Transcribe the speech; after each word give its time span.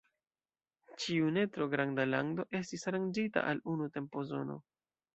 Ĉiu 1.03 1.27
ne 1.35 1.43
tro 1.59 1.69
granda 1.75 2.07
lando 2.13 2.49
estis 2.63 2.89
aranĝita 2.93 3.47
al 3.55 3.65
unu 3.75 3.95
tempozono. 3.99 4.61